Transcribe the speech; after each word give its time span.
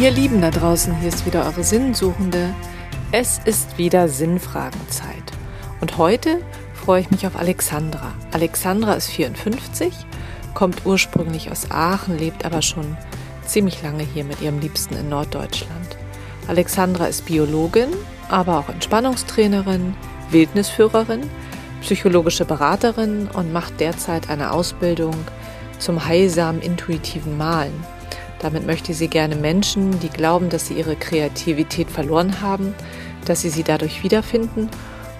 Ihr 0.00 0.10
Lieben 0.10 0.40
da 0.40 0.50
draußen, 0.50 0.98
hier 0.98 1.10
ist 1.10 1.26
wieder 1.26 1.44
eure 1.44 1.62
Sinnsuchende. 1.62 2.54
Es 3.12 3.38
ist 3.44 3.76
wieder 3.76 4.08
Sinnfragenzeit. 4.08 5.24
Und 5.82 5.98
heute 5.98 6.40
freue 6.72 7.02
ich 7.02 7.10
mich 7.10 7.26
auf 7.26 7.36
Alexandra. 7.36 8.14
Alexandra 8.32 8.94
ist 8.94 9.08
54, 9.10 9.92
kommt 10.54 10.86
ursprünglich 10.86 11.50
aus 11.50 11.70
Aachen, 11.70 12.16
lebt 12.16 12.46
aber 12.46 12.62
schon 12.62 12.96
ziemlich 13.44 13.82
lange 13.82 14.02
hier 14.02 14.24
mit 14.24 14.40
ihrem 14.40 14.58
Liebsten 14.60 14.96
in 14.96 15.10
Norddeutschland. 15.10 15.98
Alexandra 16.48 17.04
ist 17.04 17.26
Biologin, 17.26 17.90
aber 18.30 18.58
auch 18.58 18.70
Entspannungstrainerin, 18.70 19.94
Wildnisführerin, 20.30 21.28
psychologische 21.82 22.46
Beraterin 22.46 23.28
und 23.34 23.52
macht 23.52 23.78
derzeit 23.80 24.30
eine 24.30 24.52
Ausbildung 24.52 25.14
zum 25.78 26.06
heilsamen 26.06 26.62
intuitiven 26.62 27.36
Malen. 27.36 27.74
Damit 28.40 28.66
möchte 28.66 28.94
sie 28.94 29.08
gerne 29.08 29.36
Menschen, 29.36 30.00
die 30.00 30.08
glauben, 30.08 30.48
dass 30.48 30.66
sie 30.66 30.74
ihre 30.74 30.96
Kreativität 30.96 31.90
verloren 31.90 32.40
haben, 32.40 32.74
dass 33.26 33.42
sie 33.42 33.50
sie 33.50 33.62
dadurch 33.62 34.02
wiederfinden 34.02 34.70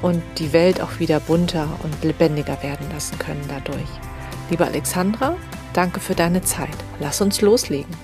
und 0.03 0.23
die 0.39 0.53
Welt 0.53 0.81
auch 0.81 0.99
wieder 0.99 1.21
bunter 1.21 1.69
und 1.83 2.03
lebendiger 2.03 2.63
werden 2.63 2.87
lassen 2.93 3.19
können 3.19 3.45
dadurch. 3.49 3.89
Liebe 4.49 4.65
Alexandra, 4.65 5.37
danke 5.75 6.01
für 6.01 6.15
deine 6.15 6.43
Zeit. 6.43 6.77
Lass 6.99 7.21
uns 7.21 7.43
loslegen. 7.43 7.95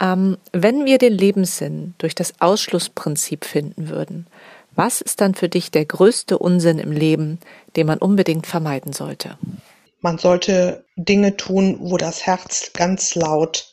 Ähm, 0.00 0.38
wenn 0.52 0.86
wir 0.86 0.96
den 0.96 1.12
Lebenssinn 1.12 1.94
durch 1.98 2.14
das 2.14 2.40
Ausschlussprinzip 2.40 3.44
finden 3.44 3.90
würden, 3.90 4.26
was 4.74 5.02
ist 5.02 5.20
dann 5.20 5.34
für 5.34 5.50
dich 5.50 5.70
der 5.70 5.84
größte 5.84 6.38
Unsinn 6.38 6.78
im 6.78 6.92
Leben, 6.92 7.38
den 7.76 7.86
man 7.86 7.98
unbedingt 7.98 8.46
vermeiden 8.46 8.94
sollte? 8.94 9.36
Man 10.00 10.16
sollte 10.16 10.86
Dinge 10.96 11.36
tun, 11.36 11.76
wo 11.80 11.98
das 11.98 12.24
Herz 12.24 12.70
ganz 12.72 13.14
laut 13.14 13.69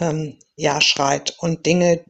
ähm, 0.00 0.38
ja 0.56 0.80
schreit 0.80 1.36
und 1.38 1.66
Dinge, 1.66 2.04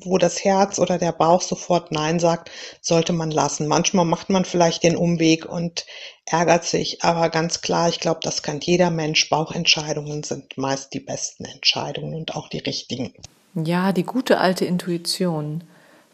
wo 0.00 0.18
das 0.18 0.44
Herz 0.44 0.78
oder 0.78 0.98
der 0.98 1.12
Bauch 1.12 1.42
sofort 1.42 1.90
Nein 1.90 2.20
sagt, 2.20 2.50
sollte 2.80 3.12
man 3.12 3.30
lassen. 3.30 3.66
Manchmal 3.66 4.04
macht 4.04 4.30
man 4.30 4.44
vielleicht 4.44 4.82
den 4.82 4.96
Umweg 4.96 5.46
und 5.46 5.86
ärgert 6.26 6.64
sich, 6.64 7.02
aber 7.02 7.28
ganz 7.28 7.60
klar, 7.60 7.88
ich 7.88 8.00
glaube, 8.00 8.20
das 8.22 8.42
kann 8.42 8.60
jeder 8.60 8.90
Mensch. 8.90 9.28
Bauchentscheidungen 9.28 10.22
sind 10.22 10.56
meist 10.56 10.94
die 10.94 11.00
besten 11.00 11.44
Entscheidungen 11.44 12.14
und 12.14 12.36
auch 12.36 12.48
die 12.48 12.58
richtigen. 12.58 13.12
Ja, 13.54 13.92
die 13.92 14.04
gute 14.04 14.38
alte 14.38 14.64
Intuition. 14.64 15.64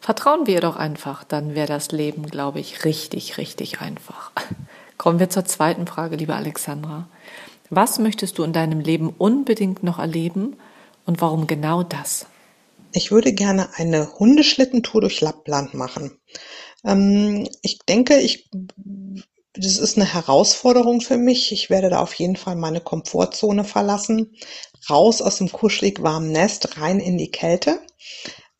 Vertrauen 0.00 0.46
wir 0.46 0.54
ihr 0.54 0.60
doch 0.60 0.76
einfach, 0.76 1.24
dann 1.24 1.54
wäre 1.54 1.66
das 1.66 1.92
Leben, 1.92 2.26
glaube 2.26 2.60
ich, 2.60 2.84
richtig, 2.84 3.36
richtig 3.36 3.80
einfach. 3.80 4.32
Kommen 4.96 5.18
wir 5.18 5.30
zur 5.30 5.44
zweiten 5.44 5.86
Frage, 5.86 6.16
liebe 6.16 6.34
Alexandra. 6.34 7.08
Was 7.68 7.98
möchtest 7.98 8.38
du 8.38 8.42
in 8.42 8.52
deinem 8.52 8.80
Leben 8.80 9.14
unbedingt 9.16 9.82
noch 9.82 9.98
erleben 9.98 10.56
und 11.06 11.20
warum 11.20 11.46
genau 11.46 11.82
das? 11.82 12.26
Ich 12.92 13.10
würde 13.10 13.32
gerne 13.32 13.68
eine 13.76 14.18
Hundeschlittentour 14.18 15.00
durch 15.00 15.20
Lappland 15.20 15.74
machen. 15.74 16.18
Ähm, 16.84 17.48
ich 17.62 17.78
denke, 17.88 18.18
ich, 18.18 18.50
das 19.54 19.76
ist 19.78 19.96
eine 19.96 20.12
Herausforderung 20.12 21.00
für 21.00 21.16
mich. 21.16 21.52
Ich 21.52 21.70
werde 21.70 21.90
da 21.90 22.00
auf 22.00 22.14
jeden 22.14 22.36
Fall 22.36 22.56
meine 22.56 22.80
Komfortzone 22.80 23.64
verlassen. 23.64 24.34
Raus 24.88 25.22
aus 25.22 25.38
dem 25.38 25.52
kuschelig 25.52 26.02
warmen 26.02 26.32
Nest, 26.32 26.78
rein 26.80 27.00
in 27.00 27.18
die 27.18 27.30
Kälte. 27.30 27.80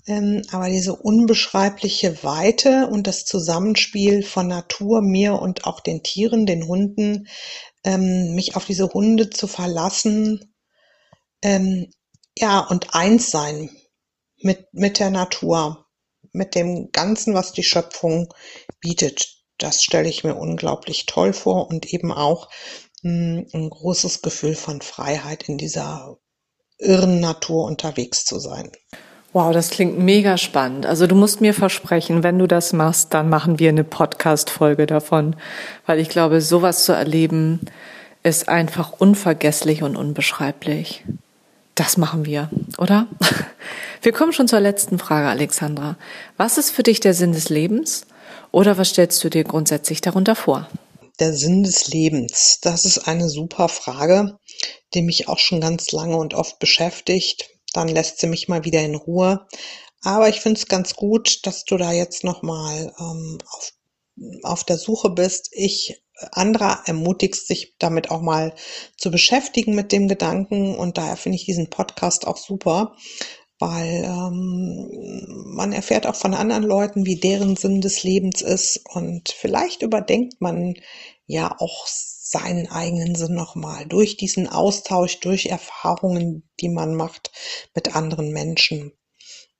Ähm, 0.06 0.42
aber 0.50 0.68
diese 0.68 0.96
unbeschreibliche 0.96 2.22
Weite 2.22 2.88
und 2.88 3.06
das 3.06 3.24
Zusammenspiel 3.24 4.22
von 4.22 4.48
Natur, 4.48 5.02
mir 5.02 5.34
und 5.34 5.66
auch 5.66 5.80
den 5.80 6.02
Tieren, 6.02 6.46
den 6.46 6.66
Hunden, 6.66 7.28
ähm, 7.84 8.34
mich 8.34 8.56
auf 8.56 8.64
diese 8.64 8.88
Hunde 8.88 9.30
zu 9.30 9.46
verlassen, 9.46 10.54
ähm, 11.42 11.90
ja, 12.38 12.60
und 12.60 12.94
eins 12.94 13.30
sein 13.30 13.70
mit, 14.38 14.72
mit 14.72 14.98
der 14.98 15.10
Natur, 15.10 15.86
mit 16.32 16.54
dem 16.54 16.90
Ganzen, 16.92 17.34
was 17.34 17.52
die 17.52 17.64
Schöpfung 17.64 18.32
bietet. 18.80 19.36
Das 19.58 19.82
stelle 19.82 20.08
ich 20.08 20.24
mir 20.24 20.36
unglaublich 20.36 21.06
toll 21.06 21.32
vor 21.32 21.68
und 21.68 21.92
eben 21.92 22.12
auch 22.12 22.48
mh, 23.02 23.10
hm, 23.12 23.46
ein 23.52 23.70
großes 23.70 24.22
Gefühl 24.22 24.54
von 24.54 24.80
Freiheit 24.80 25.48
in 25.48 25.58
dieser 25.58 26.16
irren 26.78 27.20
Natur 27.20 27.64
unterwegs 27.64 28.24
zu 28.24 28.38
sein. 28.38 28.72
Wow, 29.32 29.52
das 29.52 29.70
klingt 29.70 29.96
mega 29.98 30.36
spannend. 30.36 30.86
Also 30.86 31.06
du 31.06 31.14
musst 31.14 31.40
mir 31.40 31.54
versprechen, 31.54 32.24
wenn 32.24 32.38
du 32.38 32.48
das 32.48 32.72
machst, 32.72 33.14
dann 33.14 33.28
machen 33.28 33.60
wir 33.60 33.68
eine 33.68 33.84
Podcast-Folge 33.84 34.86
davon, 34.86 35.36
weil 35.86 36.00
ich 36.00 36.08
glaube, 36.08 36.40
sowas 36.40 36.84
zu 36.84 36.92
erleben 36.92 37.60
ist 38.24 38.48
einfach 38.48 38.92
unvergesslich 38.98 39.84
und 39.84 39.96
unbeschreiblich. 39.96 41.04
Das 41.80 41.96
machen 41.96 42.26
wir, 42.26 42.50
oder? 42.76 43.08
Wir 44.02 44.12
kommen 44.12 44.34
schon 44.34 44.46
zur 44.46 44.60
letzten 44.60 44.98
Frage, 44.98 45.28
Alexandra. 45.28 45.96
Was 46.36 46.58
ist 46.58 46.72
für 46.72 46.82
dich 46.82 47.00
der 47.00 47.14
Sinn 47.14 47.32
des 47.32 47.48
Lebens 47.48 48.04
oder 48.52 48.76
was 48.76 48.90
stellst 48.90 49.24
du 49.24 49.30
dir 49.30 49.44
grundsätzlich 49.44 50.02
darunter 50.02 50.36
vor? 50.36 50.68
Der 51.20 51.32
Sinn 51.32 51.62
des 51.62 51.88
Lebens, 51.88 52.58
das 52.60 52.84
ist 52.84 53.08
eine 53.08 53.30
super 53.30 53.70
Frage, 53.70 54.36
die 54.92 55.00
mich 55.00 55.26
auch 55.26 55.38
schon 55.38 55.62
ganz 55.62 55.90
lange 55.90 56.18
und 56.18 56.34
oft 56.34 56.58
beschäftigt. 56.58 57.48
Dann 57.72 57.88
lässt 57.88 58.20
sie 58.20 58.26
mich 58.26 58.46
mal 58.46 58.66
wieder 58.66 58.82
in 58.82 58.94
Ruhe. 58.94 59.46
Aber 60.02 60.28
ich 60.28 60.42
finde 60.42 60.60
es 60.60 60.68
ganz 60.68 60.96
gut, 60.96 61.46
dass 61.46 61.64
du 61.64 61.78
da 61.78 61.92
jetzt 61.92 62.24
nochmal 62.24 62.92
ähm, 63.00 63.38
auf, 63.52 63.72
auf 64.42 64.64
der 64.64 64.76
Suche 64.76 65.08
bist. 65.08 65.48
Ich 65.52 66.02
anderer 66.32 66.82
ermutigst, 66.86 67.46
sich 67.46 67.74
damit 67.78 68.10
auch 68.10 68.20
mal 68.20 68.54
zu 68.96 69.10
beschäftigen 69.10 69.74
mit 69.74 69.92
dem 69.92 70.08
Gedanken. 70.08 70.74
Und 70.74 70.98
daher 70.98 71.16
finde 71.16 71.36
ich 71.36 71.44
diesen 71.44 71.70
Podcast 71.70 72.26
auch 72.26 72.36
super, 72.36 72.96
weil 73.58 74.04
ähm, 74.04 75.44
man 75.54 75.72
erfährt 75.72 76.06
auch 76.06 76.16
von 76.16 76.34
anderen 76.34 76.64
Leuten, 76.64 77.06
wie 77.06 77.16
deren 77.16 77.56
Sinn 77.56 77.80
des 77.80 78.02
Lebens 78.02 78.42
ist. 78.42 78.80
Und 78.84 79.30
vielleicht 79.30 79.82
überdenkt 79.82 80.40
man 80.40 80.74
ja 81.26 81.54
auch 81.58 81.86
seinen 82.30 82.68
eigenen 82.68 83.14
Sinn 83.16 83.34
nochmal 83.34 83.86
durch 83.86 84.16
diesen 84.16 84.48
Austausch, 84.48 85.20
durch 85.20 85.46
Erfahrungen, 85.46 86.48
die 86.60 86.68
man 86.68 86.94
macht 86.94 87.32
mit 87.74 87.96
anderen 87.96 88.32
Menschen. 88.32 88.92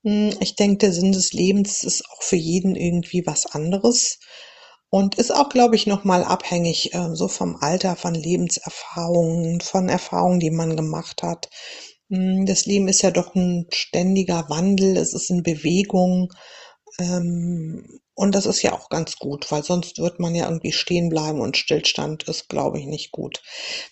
Hm, 0.04 0.34
ich 0.41 0.54
denke, 0.54 0.78
der 0.78 0.92
Sinn 0.92 1.12
des 1.12 1.32
Lebens 1.32 1.82
ist 1.82 2.09
auch 2.10 2.22
für 2.22 2.37
jeden 2.37 2.77
irgendwie 2.77 3.27
was 3.27 3.47
anderes. 3.47 4.19
Und 4.91 5.15
ist 5.15 5.33
auch, 5.34 5.49
glaube 5.49 5.77
ich, 5.77 5.87
nochmal 5.87 6.25
abhängig 6.25 6.93
äh, 6.95 7.15
so 7.15 7.28
vom 7.28 7.56
Alter, 7.56 7.95
von 7.97 8.15
Lebenserfahrungen, 8.15 9.61
von 9.61 9.89
Erfahrungen, 9.89 10.41
die 10.41 10.51
man 10.51 10.77
gemacht 10.77 11.23
hat. 11.23 11.49
Hm, 12.11 12.45
das 12.45 12.67
Leben 12.67 12.89
ist 12.89 13.03
ja 13.03 13.12
doch 13.12 13.34
ein 13.37 13.67
ständiger 13.73 14.47
Wandel, 14.49 14.97
es 14.97 15.15
ist 15.15 15.31
in 15.31 15.43
Bewegung. 15.45 16.33
Ähm, 16.99 18.01
und 18.15 18.34
das 18.34 18.47
ist 18.47 18.62
ja 18.62 18.73
auch 18.73 18.89
ganz 18.89 19.17
gut, 19.17 19.51
weil 19.51 19.62
sonst 19.62 19.99
wird 19.99 20.19
man 20.21 20.34
ja 20.34 20.47
irgendwie 20.47 20.73
stehen 20.73 21.09
bleiben 21.09 21.41
und 21.41 21.57
Stillstand 21.57 22.25
ist, 22.25 22.49
glaube 22.49 22.78
ich, 22.78 22.87
nicht 22.87 23.12
gut. 23.12 23.43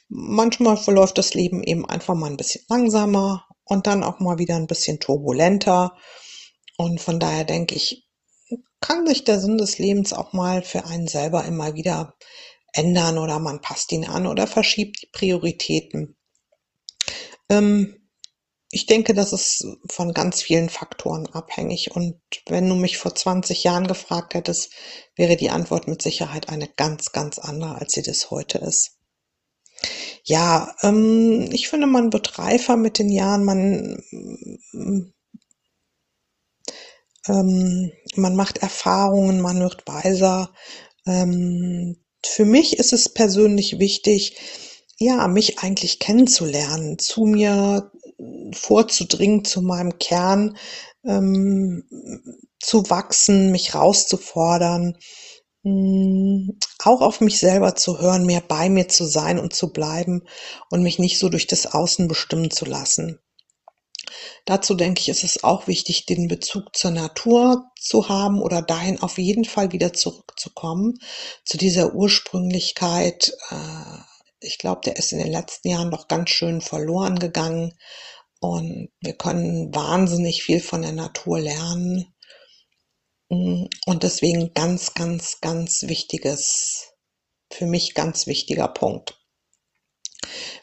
Manchmal 0.09 0.77
verläuft 0.77 1.17
das 1.17 1.33
Leben 1.35 1.63
eben 1.63 1.87
einfach 1.89 2.15
mal 2.15 2.29
ein 2.29 2.37
bisschen 2.37 2.65
langsamer 2.69 3.47
und 3.65 3.87
dann 3.87 4.03
auch 4.03 4.19
mal 4.21 4.39
wieder 4.39 4.57
ein 4.57 4.67
bisschen 4.67 4.99
turbulenter. 4.99 5.97
Und 6.77 7.01
von 7.01 7.21
daher 7.21 7.45
denke 7.45 7.77
ich, 7.77 8.08
kann 8.81 9.07
sich 9.07 9.25
der 9.25 9.41
Sinn 9.41 9.59
des 9.59 9.79
Lebens 9.79 10.13
auch 10.13 10.33
mal 10.33 10.63
für 10.63 10.85
einen 10.85 11.09
selber 11.09 11.45
immer 11.45 11.75
wieder 11.75 12.15
ändern 12.73 13.19
oder 13.19 13.39
man 13.39 13.61
passt 13.61 13.93
ihn 13.93 14.05
an 14.05 14.27
oder 14.27 14.47
verschiebt 14.47 15.03
die 15.03 15.09
Prioritäten. 15.11 16.17
Ähm, 17.49 17.99
ich 18.71 18.85
denke, 18.87 19.15
das 19.15 19.33
ist 19.33 19.67
von 19.89 20.13
ganz 20.13 20.43
vielen 20.43 20.69
Faktoren 20.69 21.27
abhängig. 21.29 21.93
Und 21.97 22.21
wenn 22.47 22.69
du 22.69 22.75
mich 22.75 22.99
vor 22.99 23.15
20 23.15 23.65
Jahren 23.65 23.87
gefragt 23.87 24.35
hättest, 24.35 24.73
wäre 25.17 25.37
die 25.37 25.51
Antwort 25.51 25.89
mit 25.89 26.03
Sicherheit 26.03 26.51
eine 26.51 26.69
ganz, 26.69 27.13
ganz 27.13 27.39
andere, 27.39 27.77
als 27.77 27.93
sie 27.93 28.03
das 28.03 28.31
heute 28.31 28.59
ist. 28.59 28.99
Ja, 30.23 30.75
ähm, 30.83 31.49
ich 31.53 31.69
finde, 31.69 31.87
man 31.87 32.13
wird 32.13 32.39
reifer 32.39 32.77
mit 32.77 32.99
den 32.99 33.11
Jahren. 33.11 33.45
Man 33.45 34.03
ähm, 37.29 37.93
man 38.17 38.37
macht 38.37 38.59
Erfahrungen, 38.59 39.41
man 39.41 39.61
wird 39.61 39.87
weiser. 39.87 40.51
Ähm, 41.07 41.97
für 42.25 42.45
mich 42.45 42.79
ist 42.79 42.93
es 42.93 43.09
persönlich 43.09 43.79
wichtig, 43.79 44.37
ja, 44.99 45.29
mich 45.29 45.61
eigentlich 45.61 46.01
kennenzulernen, 46.01 46.99
zu 46.99 47.25
mir 47.25 47.93
vorzudringen, 48.53 49.45
zu 49.45 49.63
meinem 49.63 49.99
Kern 49.99 50.57
ähm, 51.05 51.85
zu 52.61 52.91
wachsen, 52.91 53.53
mich 53.53 53.75
rauszufordern, 53.75 54.97
mh, 55.63 55.73
mm, 55.73 56.59
auch 56.81 57.01
auf 57.01 57.21
mich 57.21 57.39
selber 57.39 57.77
zu 57.77 58.01
hören, 58.01 58.27
mehr 58.27 58.43
bei 58.47 58.69
mir 58.69 58.89
zu 58.89 59.05
sein 59.05 59.39
und 59.39 59.53
zu 59.55 59.73
bleiben 59.73 60.23
und 60.71 60.83
mich 60.83 60.99
nicht 60.99 61.19
so 61.19 61.29
durch 61.29 61.47
das 61.47 61.67
Außen 61.67 62.09
bestimmen 62.09 62.51
zu 62.51 62.65
lassen. 62.65 63.21
Dazu 64.45 64.75
denke 64.75 65.01
ich, 65.01 65.09
ist 65.09 65.25
es 65.25 65.45
auch 65.45 65.67
wichtig, 65.67 66.07
den 66.07 66.29
Bezug 66.29 66.75
zur 66.77 66.91
Natur 66.91 67.65
zu 67.79 68.09
haben 68.09 68.41
oder 68.41 68.63
dahin 68.63 69.01
auf 69.01 69.19
jeden 69.19 69.45
Fall 69.45 69.73
wieder 69.73 69.93
zurückzukommen, 69.93 70.99
zu 71.45 71.59
dieser 71.59 71.95
Ursprünglichkeit. 71.95 73.33
Äh, 73.51 73.99
ich 74.41 74.59
glaube, 74.59 74.83
der 74.85 74.97
ist 74.97 75.13
in 75.13 75.19
den 75.19 75.33
letzten 75.33 75.69
Jahren 75.69 75.91
noch 75.91 76.09
ganz 76.09 76.31
schön 76.31 76.61
verloren 76.61 77.19
gegangen. 77.19 77.75
und 78.41 78.91
wir 79.01 79.15
können 79.15 79.75
wahnsinnig 79.75 80.43
viel 80.45 80.61
von 80.61 80.83
der 80.83 80.93
Natur 80.93 81.41
lernen. 81.41 82.15
Und 83.29 84.03
deswegen 84.03 84.55
ganz, 84.55 84.95
ganz, 84.95 85.41
ganz 85.41 85.83
wichtiges, 85.83 86.93
für 87.53 87.67
mich 87.67 87.95
ganz 87.95 88.27
wichtiger 88.27 88.69
Punkt. 88.69 89.19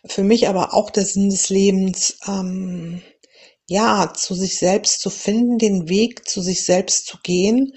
Für 0.05 0.23
mich 0.23 0.47
aber 0.47 0.73
auch 0.73 0.89
der 0.89 1.05
Sinn 1.05 1.29
des 1.29 1.49
Lebens, 1.49 2.17
ähm, 2.27 3.01
ja, 3.67 4.13
zu 4.13 4.35
sich 4.35 4.59
selbst 4.59 5.01
zu 5.01 5.09
finden, 5.09 5.57
den 5.57 5.89
Weg 5.89 6.27
zu 6.27 6.41
sich 6.41 6.65
selbst 6.65 7.07
zu 7.07 7.17
gehen 7.23 7.73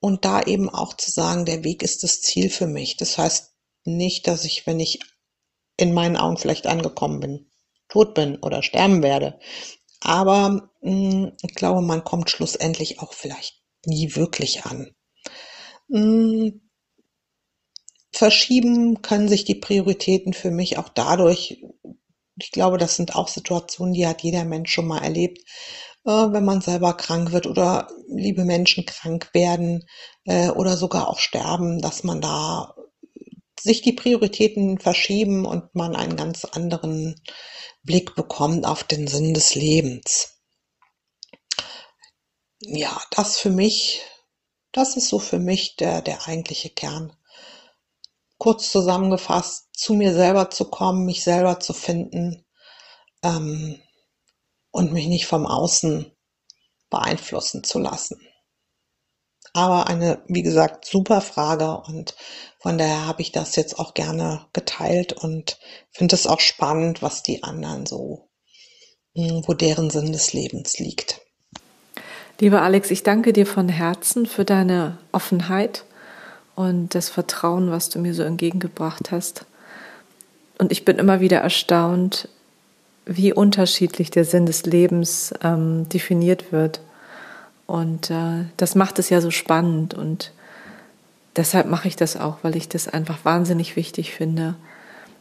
und 0.00 0.24
da 0.24 0.42
eben 0.42 0.68
auch 0.68 0.94
zu 0.94 1.10
sagen, 1.10 1.44
der 1.44 1.64
Weg 1.64 1.82
ist 1.82 2.02
das 2.02 2.20
Ziel 2.20 2.50
für 2.50 2.66
mich. 2.66 2.96
Das 2.96 3.18
heißt 3.18 3.52
nicht, 3.84 4.26
dass 4.26 4.44
ich, 4.44 4.66
wenn 4.66 4.80
ich 4.80 5.00
in 5.76 5.94
meinen 5.94 6.16
Augen 6.16 6.36
vielleicht 6.36 6.66
angekommen 6.66 7.20
bin, 7.20 7.50
tot 7.88 8.14
bin 8.14 8.36
oder 8.36 8.62
sterben 8.62 9.02
werde. 9.02 9.38
Aber 10.00 10.70
mh, 10.82 11.12
hm, 11.12 11.32
ich 11.42 11.54
glaube, 11.54 11.82
man 11.82 12.04
kommt 12.04 12.30
schlussendlich 12.30 13.00
auch 13.00 13.12
vielleicht 13.12 13.62
nie 13.86 14.14
wirklich 14.14 14.64
an. 14.64 14.94
Mh, 15.88 16.00
hm, 16.00 16.60
verschieben 18.12 19.02
können 19.02 19.28
sich 19.28 19.44
die 19.44 19.54
Prioritäten 19.54 20.32
für 20.32 20.50
mich 20.50 20.78
auch 20.78 20.88
dadurch, 20.88 21.62
ich 22.40 22.50
glaube, 22.52 22.78
das 22.78 22.96
sind 22.96 23.16
auch 23.16 23.28
Situationen, 23.28 23.94
die 23.94 24.06
hat 24.06 24.22
jeder 24.22 24.44
Mensch 24.44 24.72
schon 24.72 24.86
mal 24.86 25.02
erlebt, 25.02 25.38
äh, 26.04 26.10
wenn 26.10 26.44
man 26.44 26.60
selber 26.60 26.94
krank 26.94 27.32
wird 27.32 27.46
oder 27.46 27.88
liebe 28.08 28.44
Menschen 28.44 28.84
krank 28.86 29.30
werden 29.34 29.84
äh, 30.24 30.50
oder 30.50 30.76
sogar 30.76 31.08
auch 31.08 31.18
sterben, 31.18 31.80
dass 31.80 32.04
man 32.04 32.20
da 32.20 32.74
sich 33.60 33.82
die 33.82 33.92
Prioritäten 33.92 34.78
verschieben 34.78 35.44
und 35.44 35.74
man 35.74 35.96
einen 35.96 36.16
ganz 36.16 36.44
anderen 36.44 37.20
Blick 37.82 38.14
bekommt 38.14 38.66
auf 38.66 38.84
den 38.84 39.06
Sinn 39.08 39.34
des 39.34 39.54
Lebens. 39.54 40.38
Ja, 42.60 43.00
das 43.10 43.38
für 43.38 43.50
mich, 43.50 44.00
das 44.72 44.96
ist 44.96 45.08
so 45.08 45.18
für 45.18 45.38
mich 45.40 45.76
der, 45.76 46.02
der 46.02 46.26
eigentliche 46.28 46.70
Kern. 46.70 47.16
Kurz 48.38 48.70
zusammengefasst, 48.70 49.68
zu 49.72 49.94
mir 49.94 50.14
selber 50.14 50.50
zu 50.50 50.70
kommen, 50.70 51.04
mich 51.04 51.24
selber 51.24 51.60
zu 51.60 51.72
finden 51.72 52.44
ähm, 53.22 53.80
und 54.70 54.92
mich 54.92 55.06
nicht 55.06 55.26
vom 55.26 55.46
Außen 55.46 56.12
beeinflussen 56.90 57.64
zu 57.64 57.78
lassen. 57.78 58.20
Aber 59.54 59.88
eine, 59.88 60.22
wie 60.28 60.42
gesagt, 60.42 60.84
super 60.84 61.20
Frage 61.20 61.80
und 61.86 62.14
von 62.60 62.78
daher 62.78 63.06
habe 63.06 63.22
ich 63.22 63.32
das 63.32 63.56
jetzt 63.56 63.78
auch 63.78 63.94
gerne 63.94 64.46
geteilt 64.52 65.12
und 65.12 65.58
finde 65.90 66.14
es 66.14 66.26
auch 66.26 66.40
spannend, 66.40 67.02
was 67.02 67.22
die 67.22 67.42
anderen 67.42 67.86
so, 67.86 68.28
hm, 69.14 69.42
wo 69.46 69.54
deren 69.54 69.90
Sinn 69.90 70.12
des 70.12 70.32
Lebens 70.32 70.78
liegt. 70.78 71.20
Lieber 72.40 72.62
Alex, 72.62 72.90
ich 72.92 73.02
danke 73.02 73.32
dir 73.32 73.46
von 73.46 73.68
Herzen 73.68 74.26
für 74.26 74.44
deine 74.44 74.98
Offenheit 75.10 75.84
und 76.58 76.96
das 76.96 77.08
Vertrauen, 77.08 77.70
was 77.70 77.88
du 77.88 78.00
mir 78.00 78.14
so 78.14 78.24
entgegengebracht 78.24 79.12
hast. 79.12 79.44
Und 80.58 80.72
ich 80.72 80.84
bin 80.84 80.98
immer 80.98 81.20
wieder 81.20 81.38
erstaunt, 81.38 82.28
wie 83.06 83.32
unterschiedlich 83.32 84.10
der 84.10 84.24
Sinn 84.24 84.44
des 84.44 84.66
Lebens 84.66 85.32
ähm, 85.44 85.88
definiert 85.88 86.50
wird. 86.50 86.80
Und 87.68 88.10
äh, 88.10 88.46
das 88.56 88.74
macht 88.74 88.98
es 88.98 89.08
ja 89.08 89.20
so 89.20 89.30
spannend 89.30 89.94
und 89.94 90.32
deshalb 91.36 91.68
mache 91.68 91.86
ich 91.86 91.94
das 91.94 92.16
auch, 92.16 92.38
weil 92.42 92.56
ich 92.56 92.68
das 92.68 92.88
einfach 92.88 93.24
wahnsinnig 93.24 93.76
wichtig 93.76 94.12
finde, 94.12 94.56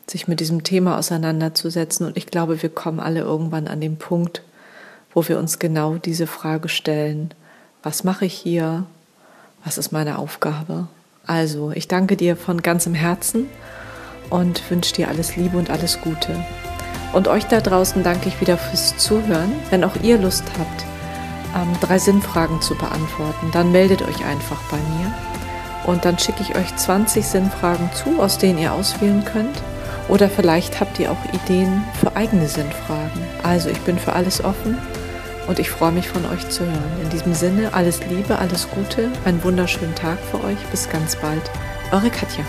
sich 0.07 0.27
mit 0.27 0.39
diesem 0.39 0.63
Thema 0.63 0.97
auseinanderzusetzen. 0.97 2.07
Und 2.07 2.17
ich 2.17 2.25
glaube, 2.25 2.63
wir 2.63 2.69
kommen 2.69 2.99
alle 2.99 3.19
irgendwann 3.19 3.67
an 3.67 3.79
den 3.79 3.97
Punkt, 3.97 4.41
wo 5.13 5.27
wir 5.27 5.37
uns 5.37 5.59
genau 5.59 5.97
diese 5.97 6.25
Frage 6.25 6.67
stellen. 6.67 7.31
Was 7.83 8.03
mache 8.03 8.25
ich 8.25 8.33
hier? 8.33 8.87
Was 9.63 9.77
ist 9.77 9.91
meine 9.91 10.17
Aufgabe? 10.17 10.87
Also, 11.27 11.71
ich 11.71 11.89
danke 11.89 12.15
dir 12.15 12.37
von 12.37 12.61
ganzem 12.61 12.93
Herzen 12.93 13.49
und 14.29 14.63
wünsche 14.71 14.93
dir 14.93 15.09
alles 15.09 15.35
Liebe 15.35 15.57
und 15.57 15.69
alles 15.69 15.99
Gute. 16.01 16.43
Und 17.11 17.27
euch 17.27 17.45
da 17.45 17.59
draußen 17.59 18.01
danke 18.01 18.29
ich 18.29 18.39
wieder 18.39 18.57
fürs 18.57 18.97
Zuhören. 18.97 19.51
Wenn 19.69 19.83
auch 19.83 19.95
ihr 20.01 20.17
Lust 20.17 20.43
habt, 20.57 20.85
ähm, 21.55 21.73
drei 21.81 21.99
Sinnfragen 21.99 22.61
zu 22.61 22.75
beantworten, 22.75 23.49
dann 23.51 23.71
meldet 23.71 24.01
euch 24.01 24.25
einfach 24.25 24.61
bei 24.71 24.77
mir 24.77 25.13
und 25.85 26.05
dann 26.05 26.17
schicke 26.19 26.43
ich 26.43 26.55
euch 26.55 26.75
20 26.75 27.25
Sinnfragen 27.25 27.89
zu, 27.93 28.21
aus 28.21 28.37
denen 28.37 28.59
ihr 28.59 28.73
auswählen 28.73 29.23
könnt. 29.25 29.61
Oder 30.09 30.29
vielleicht 30.29 30.79
habt 30.79 30.99
ihr 30.99 31.11
auch 31.11 31.33
Ideen 31.33 31.83
für 31.99 32.15
eigene 32.15 32.47
Sinnfragen. 32.47 33.21
Also 33.43 33.69
ich 33.69 33.79
bin 33.81 33.97
für 33.97 34.13
alles 34.13 34.43
offen 34.43 34.77
und 35.47 35.59
ich 35.59 35.69
freue 35.69 35.91
mich 35.91 36.09
von 36.09 36.25
euch 36.25 36.47
zu 36.49 36.65
hören. 36.65 37.01
In 37.01 37.09
diesem 37.09 37.33
Sinne, 37.33 37.73
alles 37.73 38.05
Liebe, 38.07 38.37
alles 38.37 38.69
Gute, 38.69 39.09
einen 39.25 39.43
wunderschönen 39.43 39.95
Tag 39.95 40.17
für 40.31 40.43
euch. 40.43 40.59
Bis 40.71 40.89
ganz 40.89 41.15
bald. 41.15 41.43
Eure 41.91 42.09
Katja. 42.09 42.43